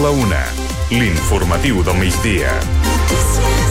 [0.00, 0.44] la una.
[0.88, 3.69] L'informatiu del migdia.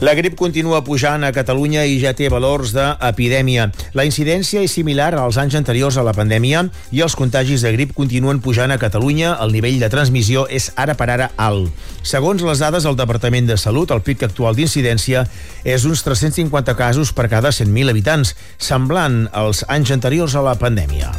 [0.00, 3.66] La grip continua pujant a Catalunya i ja té valors d'epidèmia.
[3.92, 6.62] La incidència és similar als anys anteriors a la pandèmia
[6.96, 9.34] i els contagis de grip continuen pujant a Catalunya.
[9.44, 11.68] El nivell de transmissió és ara per ara alt.
[12.00, 15.26] Segons les dades del Departament de Salut, el pic actual d'incidència
[15.68, 21.12] és uns 350 casos per cada 100.000 habitants, semblant als anys anteriors a la pandèmia.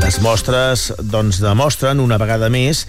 [0.00, 2.86] Les mostres doncs, demostren una vegada més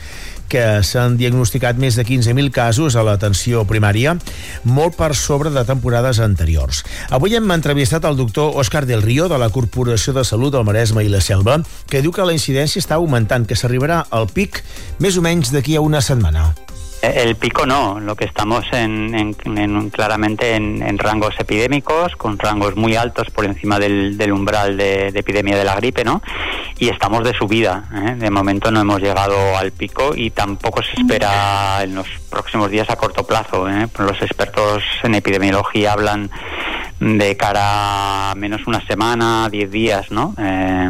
[0.49, 4.15] que s'han diagnosticat més de 15.000 casos a l'atenció primària,
[4.63, 6.83] molt per sobre de temporades anteriors.
[7.09, 11.05] Avui hem entrevistat el doctor Òscar del Río de la Corporació de Salut del Maresme
[11.05, 14.63] i la Selva, que diu que la incidència està augmentant, que s'arribarà al pic
[14.99, 16.51] més o menys d'aquí a una setmana.
[17.03, 22.39] El pico no, lo que estamos en, en, en claramente en, en, rangos epidémicos, con
[22.39, 26.21] rangos muy altos por encima del, del umbral de, de, epidemia de la gripe, ¿no?
[26.79, 27.83] Y estamos de subida.
[27.93, 28.15] ¿eh?
[28.15, 32.89] De momento no hemos llegado al pico y tampoco se espera en los próximos días
[32.89, 33.69] a corto plazo.
[33.69, 33.89] ¿eh?
[33.99, 36.31] Los expertos en epidemiología hablan
[37.01, 40.35] de cara a menos una semana, diez días, ¿no?
[40.39, 40.89] Eh,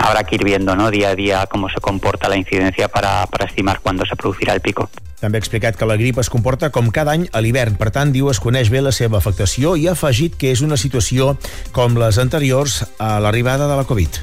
[0.00, 0.90] habrá que ir viendo ¿no?
[0.90, 4.60] día a día cómo se comporta la incidencia para, para estimar cuándo se producirà el
[4.60, 4.88] pico.
[5.24, 8.10] També ha explicat que la grip es comporta com cada any a l'hivern, per tant,
[8.12, 11.38] diu es coneix bé la seva afectació i ha afegit que és una situació
[11.72, 14.20] com les anteriors a l'arribada de la Covid.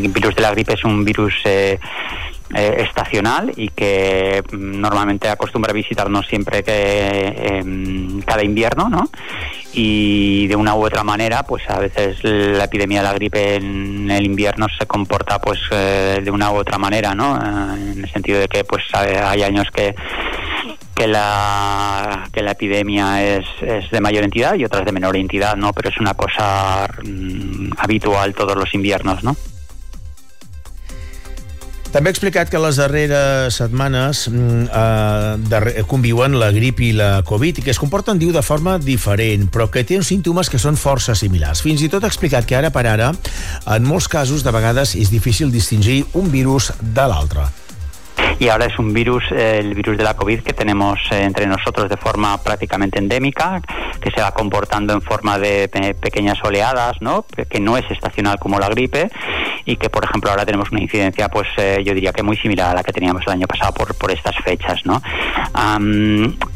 [0.00, 1.76] El virus de la gripe és un virus eh,
[2.54, 9.10] eh, estacional y que mm, normalmente acostumbra a visitarnos siempre que eh, cada invierno, ¿no?
[9.72, 14.10] Y de una u otra manera, pues a veces la epidemia de la gripe en
[14.10, 17.36] el invierno se comporta pues eh, de una u otra manera, ¿no?
[17.36, 19.94] Eh, en el sentido de que pues hay años que
[21.00, 25.56] que la, que la epidemia es, es, de mayor entidad y otras de menor entidad,
[25.56, 25.72] ¿no?
[25.72, 29.34] Pero es una cosa mm, habitual todos los inviernos, ¿no?
[31.90, 37.58] També ha explicat que les darreres setmanes mm, eh, conviuen la grip i la Covid
[37.58, 40.78] i que es comporten, diu, de forma diferent, però que té uns símptomes que són
[40.78, 41.64] força similars.
[41.66, 43.10] Fins i tot ha explicat que ara per ara,
[43.66, 47.50] en molts casos, de vegades és difícil distingir un virus de l'altre.
[48.40, 51.46] Y ahora es un virus, eh, el virus de la COVID que tenemos eh, entre
[51.46, 53.60] nosotros de forma prácticamente endémica,
[54.00, 55.68] que se va comportando en forma de
[56.00, 57.26] pequeñas oleadas, ¿no?
[57.50, 59.10] que no es estacional como la gripe
[59.66, 62.70] y que, por ejemplo, ahora tenemos una incidencia, pues eh, yo diría que muy similar
[62.70, 64.80] a la que teníamos el año pasado por, por estas fechas.
[64.86, 65.02] ¿no?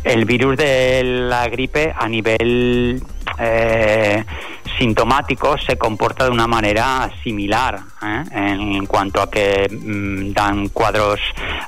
[0.04, 3.02] El virus de la gripe a nivel
[3.38, 4.24] eh,
[4.78, 8.24] sintomático se comporta de una manera similar ¿eh?
[8.32, 11.20] en cuanto a que mmm, dan cuadros,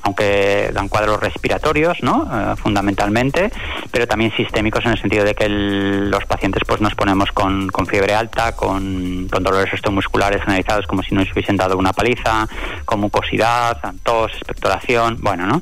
[0.03, 2.29] aunque dan cuadros respiratorios, ¿no?
[2.33, 3.51] Eh, fundamentalmente,
[3.91, 7.87] pero también sistémicos en el sentido de que los pacientes pues nos ponemos con, con
[7.87, 12.49] fiebre alta, con, con dolores osteomusculares generalizados como si nos hubiesen dado una paliza,
[12.85, 15.61] con mucosidad, tos, expectoración, bueno, ¿no?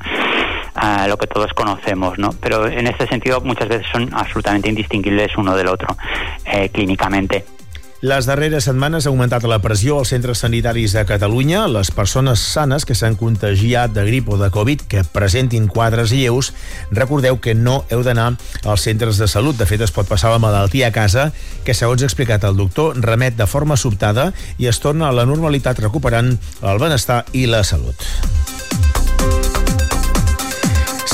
[0.76, 2.30] Uh, lo que todos conocemos, ¿no?
[2.40, 5.96] Pero en este sentido muchas veces son absolutamente indistinguibles uno del otro
[6.44, 7.44] eh, clínicamente.
[8.04, 11.62] Les darreres setmanes ha augmentat la pressió als centres sanitaris de Catalunya.
[11.72, 16.52] Les persones sanes que s'han contagiat de grip o de Covid que presentin quadres lleus,
[16.92, 19.56] recordeu que no heu d'anar als centres de salut.
[19.56, 21.30] De fet, es pot passar la malaltia a casa,
[21.64, 25.24] que segons ha explicat el doctor, remet de forma sobtada i es torna a la
[25.24, 28.43] normalitat recuperant el benestar i la salut.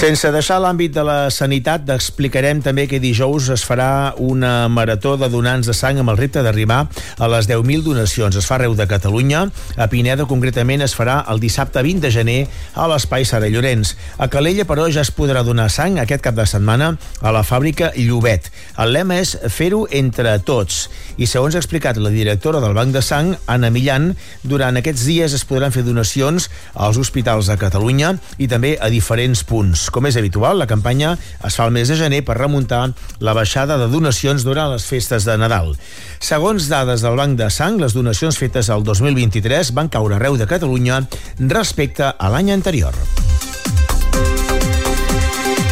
[0.00, 5.26] Sense deixar l'àmbit de la sanitat, explicarem també que dijous es farà una marató de
[5.28, 6.78] donants de sang amb el repte d'arribar
[7.20, 8.38] a les 10.000 donacions.
[8.40, 9.42] Es fa arreu de Catalunya.
[9.76, 12.38] A Pineda, concretament, es farà el dissabte 20 de gener
[12.72, 13.90] a l'Espai Sara Llorenç.
[14.16, 17.92] A Calella, però, ja es podrà donar sang aquest cap de setmana a la fàbrica
[17.92, 18.48] Llobet.
[18.80, 20.86] El lema és fer-ho entre tots.
[21.20, 24.14] I segons ha explicat la directora del Banc de Sang, Anna Millan,
[24.48, 29.44] durant aquests dies es podran fer donacions als hospitals de Catalunya i també a diferents
[29.44, 29.89] punts.
[29.90, 31.16] Com és habitual, la campanya
[31.46, 32.82] es fa el mes de gener per remuntar
[33.18, 35.74] la baixada de donacions durant les festes de Nadal.
[36.20, 40.48] Segons dades del Banc de Sang, les donacions fetes al 2023 van caure arreu de
[40.50, 41.02] Catalunya
[41.38, 42.94] respecte a l'any anterior.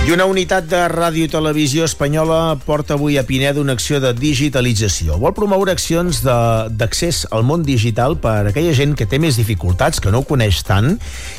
[0.09, 4.15] I una unitat de ràdio i televisió espanyola porta avui a Pineda una acció de
[4.17, 5.19] digitalització.
[5.21, 10.01] Vol promoure accions d'accés al món digital per a aquella gent que té més dificultats,
[10.01, 10.95] que no ho coneix tant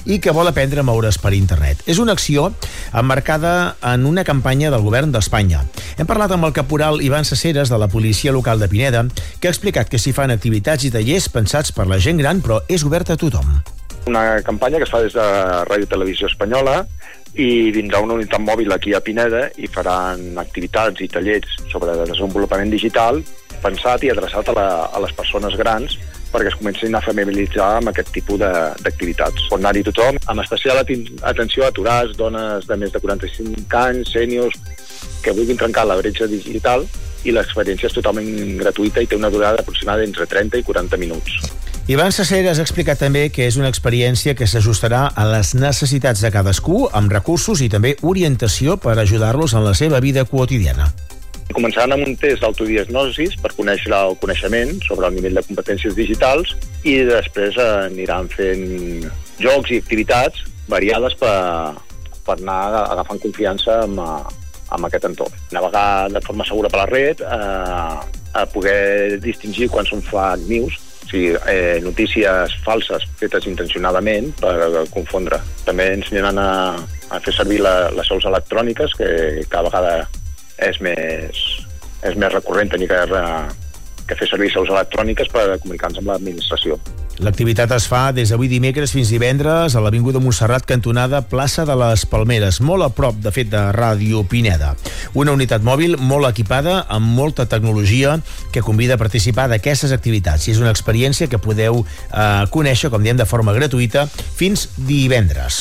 [0.06, 1.82] i que vol aprendre a moure's per internet.
[1.90, 2.52] És una acció
[2.94, 5.64] emmarcada en una campanya del govern d'Espanya.
[5.98, 9.08] Hem parlat amb el caporal Ivan Saceres de la policia local de Pineda,
[9.40, 12.62] que ha explicat que s'hi fan activitats i tallers pensats per la gent gran, però
[12.70, 13.64] és obert a tothom
[14.06, 15.26] Una campanya que es fa des de
[15.66, 16.84] Ràdio Televisió Espanyola
[17.36, 22.72] i vindrà una unitat mòbil aquí a Pineda i faran activitats i tallers sobre desenvolupament
[22.74, 23.22] digital
[23.64, 25.98] pensat i adreçat a, la, a les persones grans
[26.30, 29.48] perquè es comencin a familiaritzar amb aquest tipus d'activitats.
[29.50, 34.60] Pot anar-hi tothom, amb especial atenció a aturats, dones de més de 45 anys, sèniors,
[35.24, 36.86] que vulguin trencar la bretxa digital
[37.26, 38.30] i l'experiència és totalment
[38.62, 41.42] gratuïta i té una durada aproximada entre 30 i 40 minuts.
[41.90, 46.30] Ivan Saceres ha explicat també que és una experiència que s'ajustarà a les necessitats de
[46.30, 50.86] cadascú, amb recursos i també orientació per ajudar-los en la seva vida quotidiana.
[51.50, 56.52] Començaran amb un test d'autodiagnosis per conèixer el coneixement sobre el nivell de competències digitals
[56.86, 59.08] i després aniran fent
[59.42, 61.74] jocs i activitats variades per,
[62.28, 64.04] per anar agafant confiança amb,
[64.78, 65.42] amb aquest entorn.
[65.58, 67.98] Navegar de forma segura per la red, eh,
[68.38, 70.78] a poder distingir quan són fake news,
[71.10, 75.42] sigui, eh, notícies falses fetes intencionadament per confondre.
[75.66, 76.52] També ensenyaran a,
[77.10, 79.10] a fer servir la, les sols electròniques, que
[79.50, 79.94] cada vegada
[80.70, 81.44] és més,
[82.06, 83.04] és més recurrent tenir que,
[84.08, 86.80] que fer servir seus electròniques per comunicar-nos amb l'administració.
[87.20, 92.06] L'activitat es fa des d'avui dimecres fins divendres a l'Avinguda Montserrat, cantonada plaça de les
[92.08, 94.72] Palmeres, molt a prop, de fet, de Ràdio Pineda.
[95.20, 98.16] Una unitat mòbil molt equipada, amb molta tecnologia,
[98.54, 100.48] que convida a participar d'aquestes activitats.
[100.48, 105.60] I és una experiència que podeu eh, conèixer, com diem, de forma gratuïta fins divendres.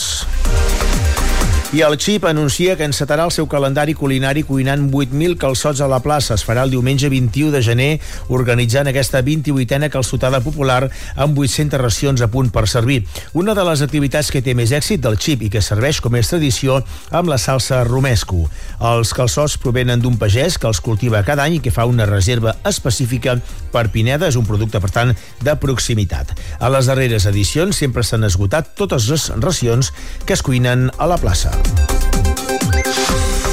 [1.70, 5.99] I el XIP anuncia que encetarà el seu calendari culinari cuinant 8.000 calçots a la
[6.00, 6.32] plaça.
[6.38, 7.88] Es farà el diumenge 21 de gener,
[8.32, 13.03] organitzant aquesta 28a calçotada popular amb 800 racions a punt per servir.
[13.37, 16.32] Una de les activitats que té més èxit del XIP i que serveix com és
[16.32, 16.79] tradició
[17.12, 18.47] amb la salsa romesco.
[18.81, 22.56] Els calçots provenen d'un pagès que els cultiva cada any i que fa una reserva
[22.65, 23.37] específica
[23.76, 24.32] per Pineda.
[24.32, 25.12] És un producte, per tant,
[25.44, 26.32] de proximitat.
[26.65, 29.93] A les darreres edicions sempre s'han esgotat totes les racions
[30.25, 31.57] que es cuinen a la plaça.
[31.64, 31.97] Thank you.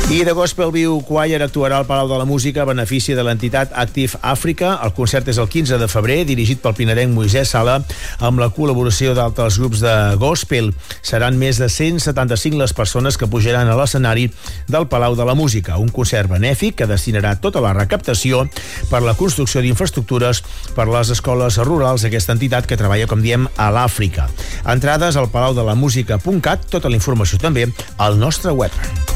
[0.08, 3.72] I The Gospel View Choir actuarà al Palau de la Música a benefici de l'entitat
[3.74, 4.76] Active Africa.
[4.86, 7.80] El concert és el 15 de febrer, dirigit pel pinerenc Moisès Sala,
[8.22, 10.70] amb la col·laboració d'altres grups de gospel.
[11.02, 14.28] Seran més de 175 les persones que pujaran a l'escenari
[14.70, 18.46] del Palau de la Música, un concert benèfic que destinarà tota la recaptació
[18.92, 20.44] per la construcció d'infraestructures
[20.78, 24.30] per les escoles rurals d'aquesta entitat que treballa, com diem, a l'Àfrica.
[24.70, 29.15] Entrades al palaudelamusica.cat, tota la informació també al nostre web.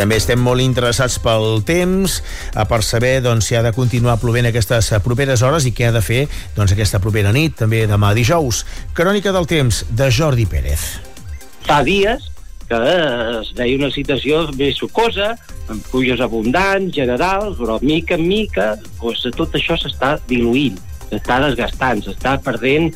[0.00, 2.14] També estem molt interessats pel temps,
[2.54, 5.92] eh, per saber doncs, si ha de continuar plovent aquestes properes hores i què ha
[5.92, 6.22] de fer
[6.56, 8.62] doncs, aquesta propera nit, també demà dijous.
[8.96, 10.86] Crònica del temps, de Jordi Pérez.
[11.68, 12.30] Fa dies
[12.70, 12.80] que
[13.42, 15.34] es veia una situació més sucosa,
[15.68, 20.80] amb pluges abundants, generals, però mica en mica doncs, tot això s'està diluint,
[21.10, 22.88] s'està desgastant, s'està perdent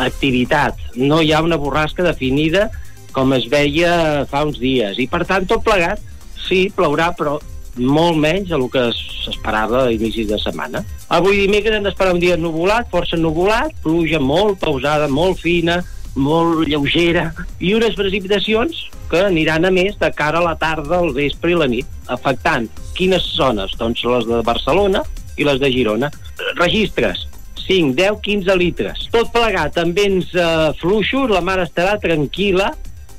[0.00, 0.80] activitat.
[0.96, 2.70] No hi ha una borrasca definida
[3.12, 4.96] com es veia fa uns dies.
[4.96, 6.00] I, per tant, tot plegat
[6.46, 7.38] sí, plourà, però
[7.76, 10.82] molt menys del que s'esperava a inicis de setmana.
[11.12, 15.82] Avui dimecres hem d'esperar un dia nuvolat, força nuvolat, pluja molt pausada, molt fina,
[16.16, 17.28] molt lleugera,
[17.60, 21.58] i unes precipitacions que aniran a més de cara a la tarda, al vespre i
[21.58, 23.76] la nit, afectant quines zones?
[23.78, 25.04] Doncs les de Barcelona
[25.36, 26.10] i les de Girona.
[26.56, 27.26] Registres,
[27.66, 29.06] 5, 10, 15 litres.
[29.12, 32.72] Tot plegat amb vents eh, fluixos, la mar estarà tranquil·la,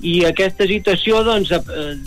[0.06, 1.52] i aquesta situació doncs,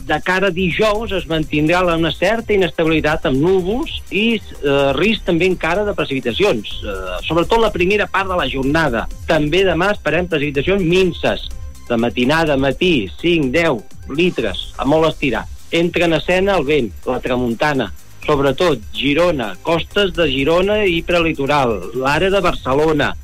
[0.07, 5.49] de cara a dijous es mantindrà una certa inestabilitat amb núvols i eh, risc també
[5.51, 9.07] encara de precipitacions, eh, sobretot la primera part de la jornada.
[9.27, 11.49] També demà esperem precipitacions minces,
[11.91, 15.47] de matinada, matí, 5, 10 litres, a molt estirar.
[15.75, 17.91] Entra en escena el vent, la tramuntana,
[18.27, 23.15] sobretot Girona, costes de Girona i prelitoral, l'àrea de Barcelona,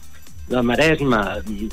[0.48, 1.20] de Maresme,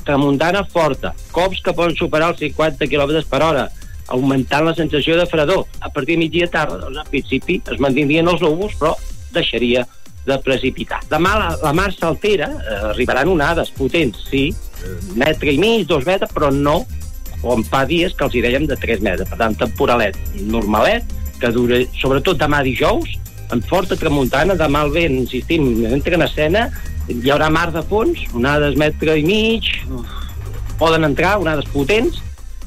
[0.06, 3.68] tramuntana forta, cops que poden superar els 50 km per hora,
[4.14, 5.66] augmentant la sensació de fredor.
[5.80, 8.96] A partir de migdia tarda, doncs, al principi es mantindrien els núvols, però
[9.34, 9.86] deixaria
[10.26, 11.02] de precipitar.
[11.12, 14.48] Demà la, la mar s'altera, eh, arribaran onades potents, sí,
[15.20, 16.84] metre i mig, dos metres, però no
[17.44, 19.28] com fa dies que els hi dèiem de 3 metres.
[19.30, 21.10] Per tant, temporalet normalet,
[21.42, 23.18] que dura, sobretot demà dijous,
[23.52, 26.70] amb forta tramuntana, demà el vent, insistim, entra en escena
[27.08, 29.70] hi haurà mar de fons, onades metre i mig,
[30.80, 32.22] poden entrar onades potents,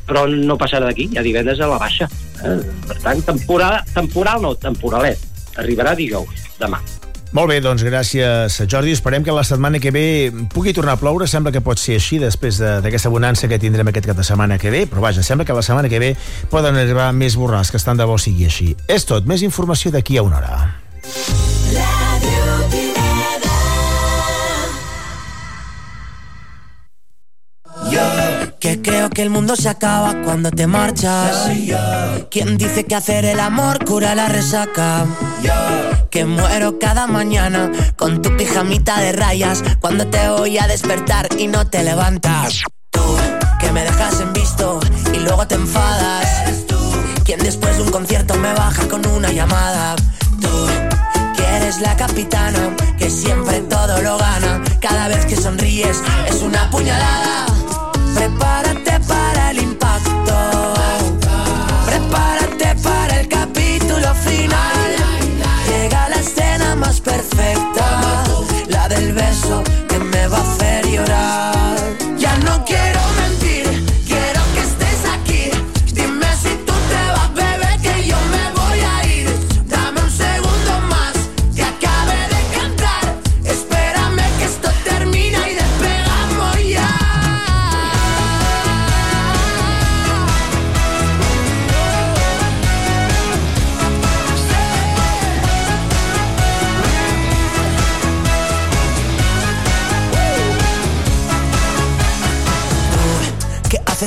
[0.07, 2.09] però no passarà d'aquí, ja divendres a la baixa.
[2.45, 2.61] Eh?
[2.87, 5.23] Per tant, temporal, temporal no, temporalet.
[5.57, 6.83] Arribarà dijous, demà.
[7.35, 8.95] Molt bé, doncs gràcies, Jordi.
[8.95, 10.05] Esperem que la setmana que ve
[10.55, 11.27] pugui tornar a ploure.
[11.29, 14.73] Sembla que pot ser així després d'aquesta bonança que tindrem aquest cap de setmana que
[14.73, 16.15] ve, però vaja, sembla que la setmana que ve
[16.53, 18.71] poden arribar més borràs, que estan de bo sigui així.
[18.89, 19.27] És tot.
[19.29, 20.65] Més informació d'aquí a una hora.
[28.67, 31.49] Que creo que el mundo se acaba cuando te marchas.
[32.33, 35.07] ¿Quién dice que hacer el amor cura la resaca?
[36.11, 41.47] Que muero cada mañana con tu pijamita de rayas cuando te voy a despertar y
[41.47, 42.63] no te levantas.
[42.91, 43.17] Tú,
[43.61, 44.81] que me dejas en visto
[45.15, 46.27] y luego te enfadas.
[46.67, 46.77] Tú,
[47.25, 49.95] quien después de un concierto me baja con una llamada.
[50.41, 50.67] Tú,
[51.37, 54.61] que eres la capitana, que siempre todo lo gana.
[54.81, 57.47] Cada vez que sonríes es una puñalada.
[58.17, 59.53] Prepárate para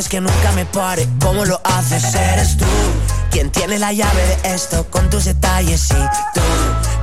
[0.10, 1.08] que nunca me pare.
[1.22, 2.04] ¿Cómo lo haces?
[2.16, 2.66] Eres tú
[3.32, 5.90] quien tiene la llave de esto con tus detalles.
[5.92, 5.94] Y
[6.34, 6.42] tú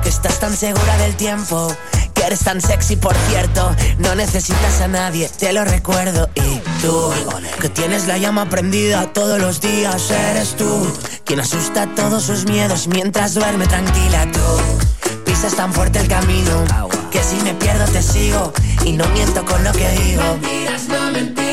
[0.03, 1.73] que estás tan segura del tiempo,
[2.13, 3.73] que eres tan sexy, por cierto.
[3.99, 6.29] No necesitas a nadie, te lo recuerdo.
[6.35, 7.13] Y tú
[7.61, 10.11] que tienes la llama prendida todos los días.
[10.11, 10.91] Eres tú
[11.23, 14.27] quien asusta todos sus miedos mientras duerme tranquila.
[14.33, 16.65] Tú pisas tan fuerte el camino
[17.09, 18.51] que si me pierdo te sigo
[18.83, 20.23] y no miento con lo que digo.
[20.23, 21.46] Mentiras, no mentiras,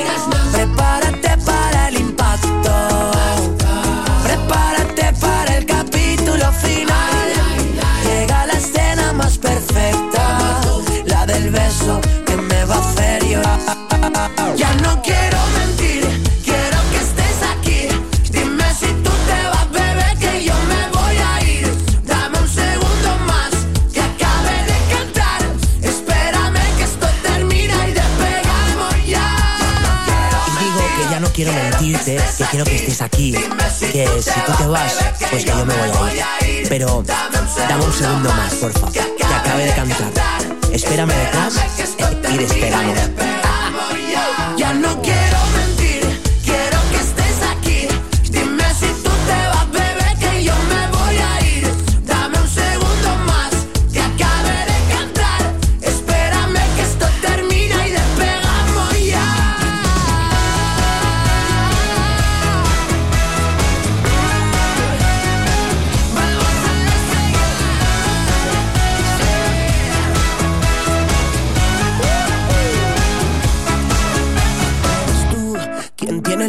[38.64, 39.03] porfa.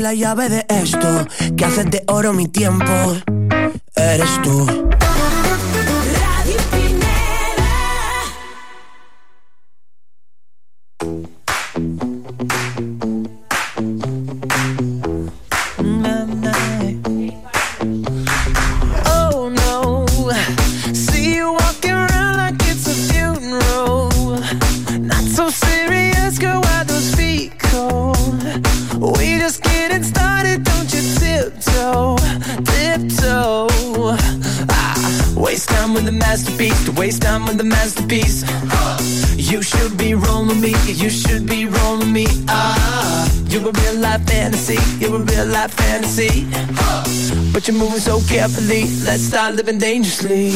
[0.06, 1.26] La llave de esto,
[1.58, 2.86] que haces de oro mi tiempo.
[3.96, 4.95] Eres tú.
[37.86, 38.44] Masterpiece.
[39.38, 42.26] You should be rolling me, you should be rolling me.
[42.48, 46.48] Ah, you're a real life fantasy, you're a real life fantasy.
[47.54, 48.86] But you're moving so carefully.
[49.06, 50.54] Let's start living dangerously.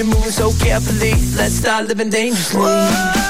[0.00, 1.12] you're moving so carefully.
[1.36, 2.60] Let's start living dangerously.
[2.60, 3.29] Whoa.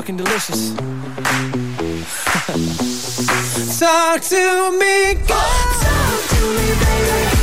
[0.00, 0.70] fucking delicious.
[3.78, 5.82] Talk to me, God.
[5.82, 7.39] Talk to me, baby.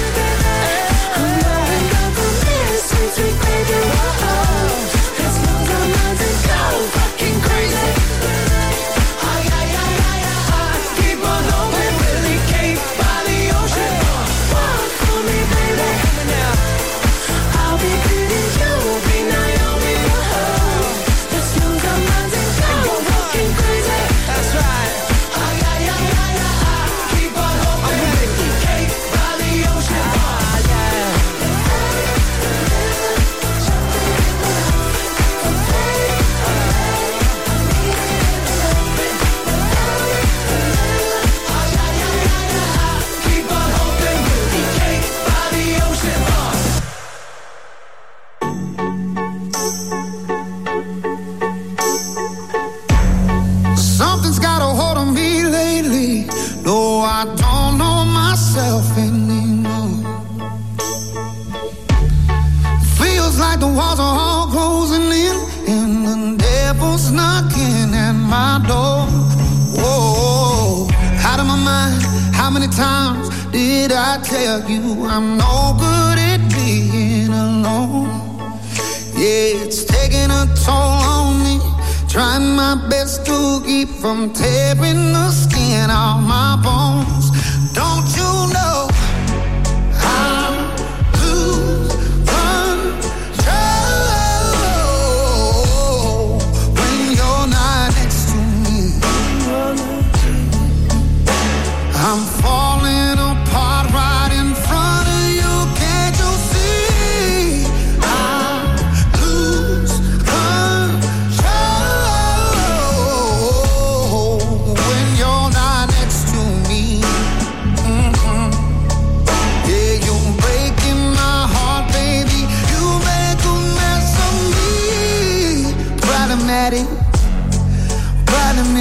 [82.17, 87.36] trying my best to keep from tearing the skin off my bones.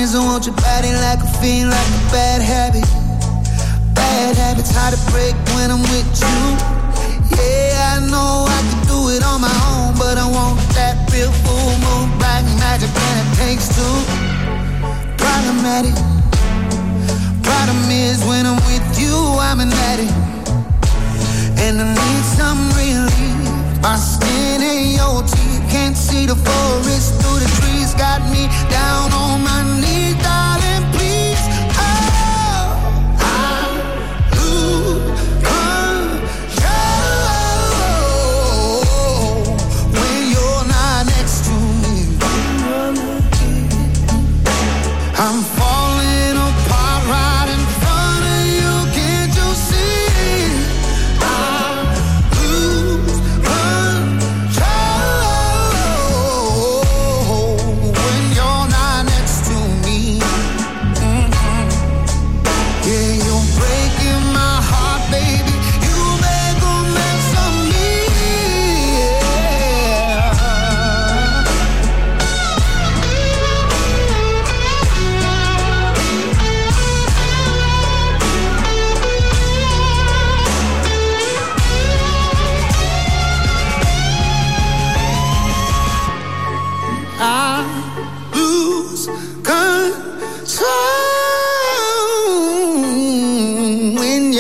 [0.07, 2.85] hands and want your body like a fiend, like a bad habit.
[3.95, 6.41] Bad habits hard to break when I'm with you.
[7.35, 11.33] Yeah, I know I can do it on my own, but I want that real
[11.43, 13.97] full moon, black magic, and it takes two.
[15.19, 15.95] Problematic.
[17.43, 20.13] Problem is when I'm with you, I'm an addict,
[21.59, 23.83] and I need some relief.
[23.83, 27.93] My skin and your teeth can't see the forest through the trees.
[27.95, 30.66] Got me down on my knees, darling.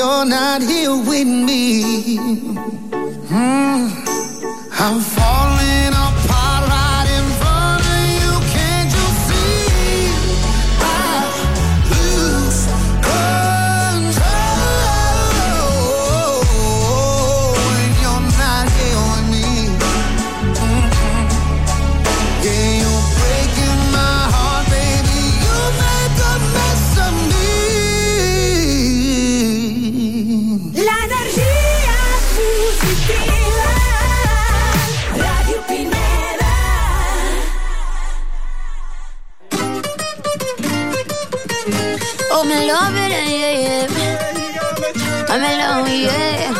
[0.06, 1.82] you're not here with me.
[3.28, 3.90] Mm,
[4.78, 5.55] I'm falling.
[43.16, 43.86] It, yeah, yeah.
[45.28, 46.54] I'm alone, yeah.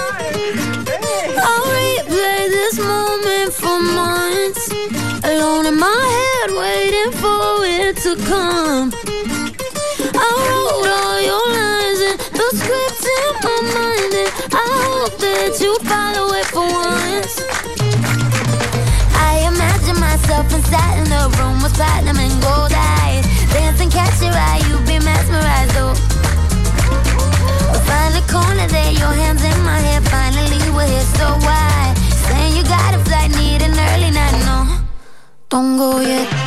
[1.39, 4.65] I'll replay this moment for months.
[5.25, 8.93] Alone in my head, waiting for it to come.
[10.15, 15.61] I wrote all your lines and the script in my mind, and I hope that
[15.61, 17.35] you follow it for once.
[19.15, 24.33] I imagine myself inside in the room with platinum and gold eyes, dancing, catch your
[24.33, 25.77] eye, you be mesmerized.
[25.77, 25.95] Oh,
[27.73, 30.01] or find the corner there, your hands in my hair.
[30.03, 31.95] Finally, we're here, so why?
[32.29, 34.37] Saying you got a flight, need an early night.
[34.45, 34.59] No,
[35.49, 36.47] don't go yet.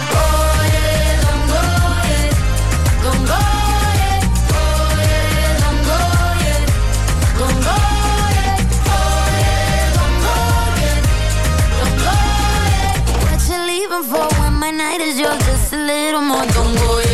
[14.03, 16.45] for when my night is yours just a little more.
[16.45, 17.08] Don't go.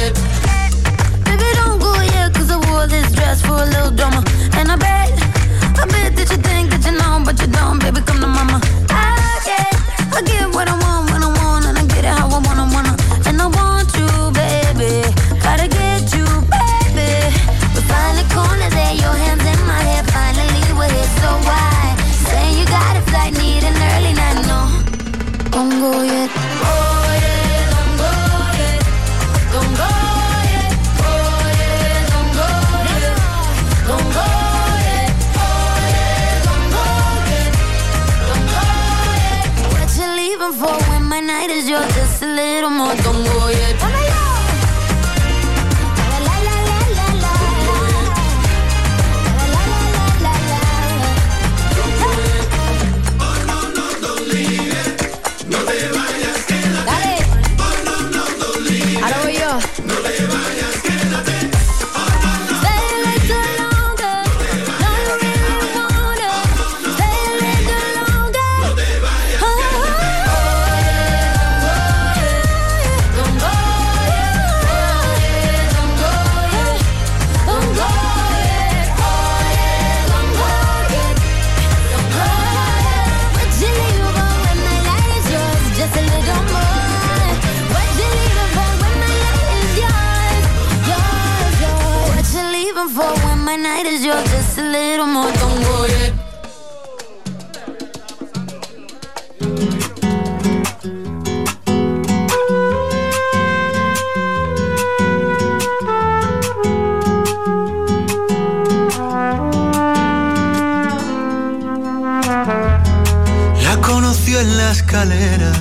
[42.57, 43.34] i don't montón
[92.89, 93.35] for when?
[94.01, 95.31] Just a little more.
[95.31, 95.55] Don't.
[113.63, 115.51] La conoció en la escalera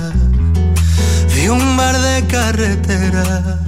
[1.33, 3.64] de un bar de carretera.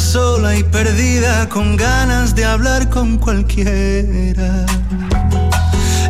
[0.00, 4.64] Sola y perdida con ganas de hablar con cualquiera.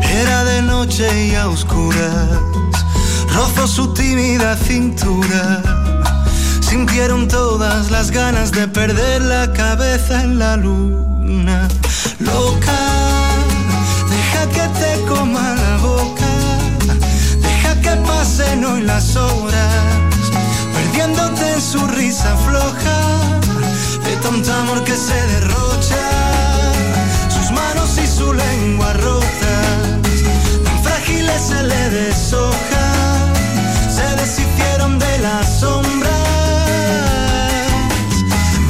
[0.03, 2.29] Era de noche y a oscuras,
[3.33, 5.63] rozó su tímida cintura.
[6.61, 11.67] Sintieron todas las ganas de perder la cabeza en la luna.
[12.19, 12.79] Loca,
[14.07, 16.29] deja que te coma la boca.
[17.41, 19.83] Deja que pasen hoy las horas,
[20.75, 23.19] perdiéndote en su risa floja,
[24.21, 26.05] tanto amor que se derrocha.
[27.29, 29.77] Sus manos y su lengua rotas,
[30.63, 33.33] tan frágiles se le deshojan,
[33.95, 36.11] se deshicieron de las sombras.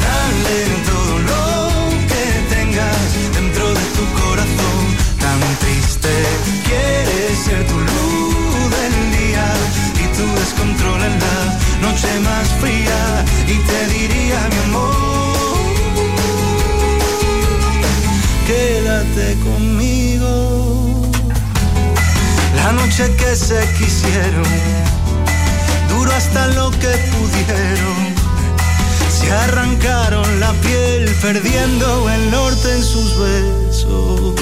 [0.05, 0.59] Dale
[0.89, 1.45] todo lo
[2.11, 4.81] que tengas dentro de tu corazón,
[5.19, 6.13] tan triste.
[6.67, 9.47] Quieres ser tu luz del día
[10.03, 11.39] y tu descontrol en la
[11.81, 12.99] noche más fría.
[13.47, 13.79] Y te
[22.55, 24.43] La noche que se quisieron
[25.89, 28.15] duró hasta lo que pudieron.
[29.09, 34.35] Se arrancaron la piel perdiendo el norte en sus besos.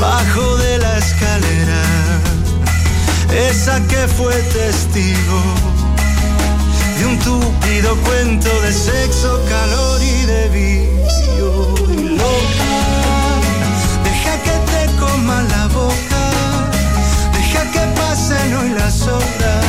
[0.00, 1.82] Bajo de la escalera,
[3.48, 5.42] esa que fue testigo
[6.98, 11.74] de un túpido cuento de sexo, calor y de vicio.
[18.66, 19.64] y las horas,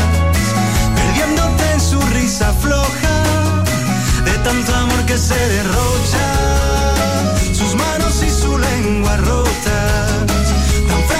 [0.95, 3.15] perdiéndote en su risa floja,
[4.23, 6.27] de tanto amor que se derrocha,
[7.53, 10.14] sus manos y su lengua rota.